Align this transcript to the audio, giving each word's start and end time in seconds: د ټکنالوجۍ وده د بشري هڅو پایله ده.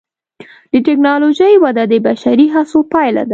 د 0.71 0.73
ټکنالوجۍ 0.87 1.53
وده 1.63 1.83
د 1.91 1.93
بشري 2.05 2.47
هڅو 2.55 2.79
پایله 2.93 3.23
ده. 3.27 3.29